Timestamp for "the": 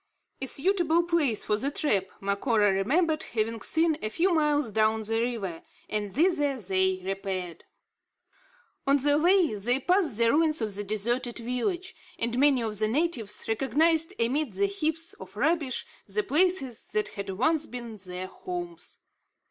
1.57-1.69, 5.03-5.21, 8.97-9.19, 10.17-10.31, 10.73-10.83, 12.79-12.87, 14.53-14.65, 16.07-16.23